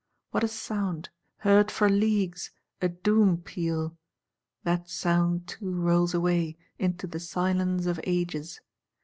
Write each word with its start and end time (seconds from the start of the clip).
What 0.31 0.43
a 0.43 0.47
sound; 0.47 1.09
heard 1.41 1.69
for 1.69 1.87
leagues: 1.87 2.49
a 2.81 2.89
doom 2.89 3.37
peal!—That 3.37 4.89
sound 4.89 5.45
too 5.47 5.75
rolls 5.75 6.15
away, 6.15 6.57
into 6.79 7.05
the 7.05 7.19
Silence 7.19 7.85
of 7.85 7.99
Ages. 8.03 8.61